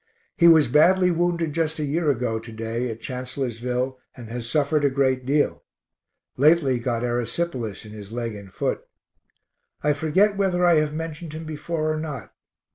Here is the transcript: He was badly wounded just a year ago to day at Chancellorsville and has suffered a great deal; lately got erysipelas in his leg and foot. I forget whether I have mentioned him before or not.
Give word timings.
He 0.35 0.47
was 0.47 0.67
badly 0.67 1.11
wounded 1.11 1.53
just 1.53 1.77
a 1.77 1.83
year 1.85 2.09
ago 2.09 2.39
to 2.39 2.51
day 2.51 2.89
at 2.89 3.01
Chancellorsville 3.01 3.99
and 4.17 4.29
has 4.29 4.49
suffered 4.49 4.83
a 4.83 4.89
great 4.89 5.27
deal; 5.27 5.61
lately 6.37 6.79
got 6.79 7.03
erysipelas 7.03 7.85
in 7.85 7.91
his 7.91 8.11
leg 8.11 8.33
and 8.33 8.51
foot. 8.51 8.81
I 9.83 9.93
forget 9.93 10.37
whether 10.37 10.65
I 10.65 10.77
have 10.77 10.91
mentioned 10.91 11.33
him 11.33 11.43
before 11.45 11.93
or 11.93 11.99
not. 11.99 12.33